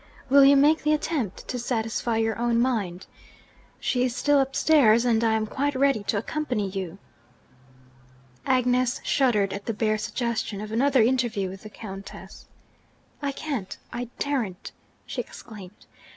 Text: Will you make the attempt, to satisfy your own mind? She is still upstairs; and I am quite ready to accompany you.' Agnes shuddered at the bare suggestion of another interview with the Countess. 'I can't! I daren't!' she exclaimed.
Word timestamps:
Will 0.29 0.43
you 0.43 0.55
make 0.57 0.81
the 0.81 0.93
attempt, 0.93 1.47
to 1.47 1.59
satisfy 1.59 2.17
your 2.17 2.35
own 2.39 2.59
mind? 2.59 3.05
She 3.79 4.03
is 4.03 4.15
still 4.15 4.39
upstairs; 4.41 5.05
and 5.05 5.23
I 5.23 5.33
am 5.33 5.45
quite 5.45 5.75
ready 5.75 6.01
to 6.05 6.17
accompany 6.17 6.69
you.' 6.71 6.97
Agnes 8.43 8.99
shuddered 9.03 9.53
at 9.53 9.67
the 9.67 9.75
bare 9.75 9.99
suggestion 9.99 10.59
of 10.59 10.71
another 10.71 11.03
interview 11.03 11.49
with 11.49 11.61
the 11.61 11.69
Countess. 11.69 12.47
'I 13.21 13.31
can't! 13.33 13.77
I 13.93 14.09
daren't!' 14.17 14.71
she 15.05 15.21
exclaimed. 15.21 15.85